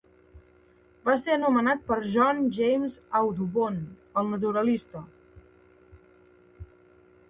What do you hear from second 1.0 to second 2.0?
Va ser anomenat per